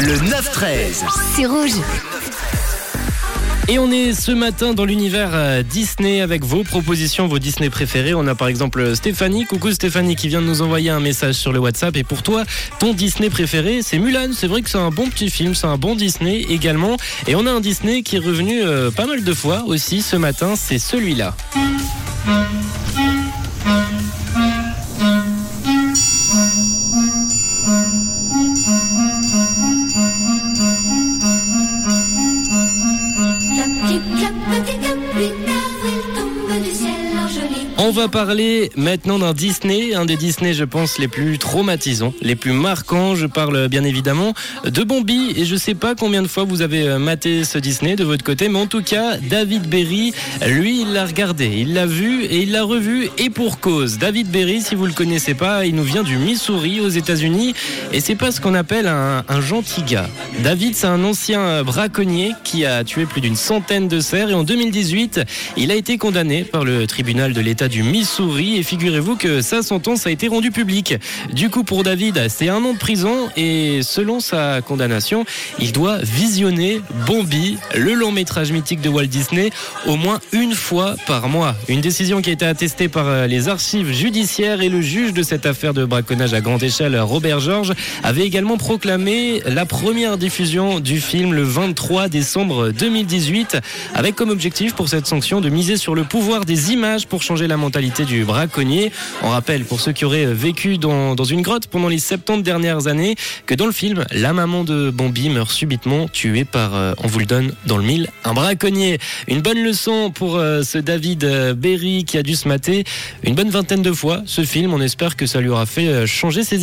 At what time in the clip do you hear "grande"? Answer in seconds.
86.40-86.62